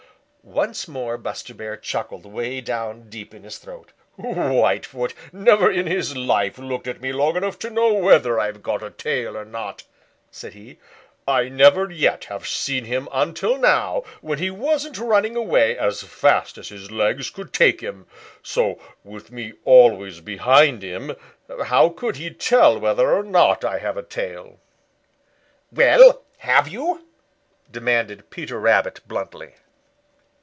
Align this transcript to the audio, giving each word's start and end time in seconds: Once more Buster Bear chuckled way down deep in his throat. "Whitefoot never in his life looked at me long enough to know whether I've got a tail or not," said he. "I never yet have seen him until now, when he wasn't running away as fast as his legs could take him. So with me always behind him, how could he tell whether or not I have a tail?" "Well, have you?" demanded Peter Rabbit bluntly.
Once 0.43 0.87
more 0.87 1.19
Buster 1.19 1.53
Bear 1.53 1.77
chuckled 1.77 2.25
way 2.25 2.59
down 2.61 3.07
deep 3.09 3.31
in 3.31 3.43
his 3.43 3.59
throat. 3.59 3.91
"Whitefoot 4.17 5.13
never 5.31 5.69
in 5.69 5.85
his 5.85 6.17
life 6.17 6.57
looked 6.57 6.87
at 6.87 6.99
me 6.99 7.13
long 7.13 7.35
enough 7.35 7.59
to 7.59 7.69
know 7.69 7.93
whether 7.93 8.39
I've 8.39 8.63
got 8.63 8.81
a 8.81 8.89
tail 8.89 9.37
or 9.37 9.45
not," 9.45 9.83
said 10.31 10.53
he. 10.53 10.79
"I 11.27 11.47
never 11.47 11.91
yet 11.91 12.23
have 12.25 12.47
seen 12.47 12.85
him 12.85 13.07
until 13.11 13.55
now, 13.55 14.01
when 14.19 14.39
he 14.39 14.49
wasn't 14.49 14.97
running 14.97 15.35
away 15.35 15.77
as 15.77 16.01
fast 16.01 16.57
as 16.57 16.69
his 16.69 16.89
legs 16.89 17.29
could 17.29 17.53
take 17.53 17.81
him. 17.81 18.07
So 18.41 18.79
with 19.03 19.29
me 19.31 19.53
always 19.63 20.21
behind 20.21 20.81
him, 20.81 21.15
how 21.65 21.89
could 21.89 22.15
he 22.15 22.31
tell 22.31 22.79
whether 22.79 23.11
or 23.13 23.21
not 23.21 23.63
I 23.63 23.77
have 23.77 23.95
a 23.95 24.01
tail?" 24.01 24.59
"Well, 25.71 26.23
have 26.39 26.67
you?" 26.67 27.07
demanded 27.71 28.31
Peter 28.31 28.59
Rabbit 28.59 29.01
bluntly. 29.07 29.53